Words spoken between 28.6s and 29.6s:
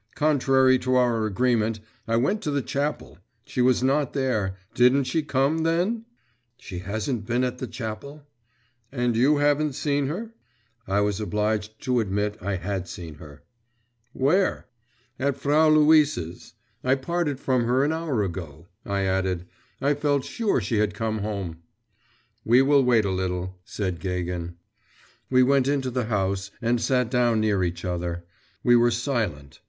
We were silent.